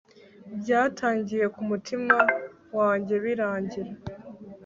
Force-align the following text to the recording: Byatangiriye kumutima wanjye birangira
Byatangiriye 0.59 1.47
kumutima 1.55 2.17
wanjye 2.77 3.13
birangira 3.23 3.91